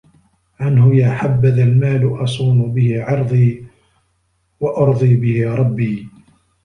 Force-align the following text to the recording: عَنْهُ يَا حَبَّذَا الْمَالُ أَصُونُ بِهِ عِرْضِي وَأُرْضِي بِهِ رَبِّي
عَنْهُ 0.59 0.95
يَا 0.95 1.11
حَبَّذَا 1.15 1.63
الْمَالُ 1.63 2.23
أَصُونُ 2.23 2.71
بِهِ 2.73 3.03
عِرْضِي 3.03 3.65
وَأُرْضِي 4.59 5.15
بِهِ 5.15 5.55
رَبِّي 5.55 6.07